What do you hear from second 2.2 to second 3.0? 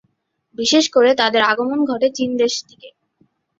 দেশ থেকে।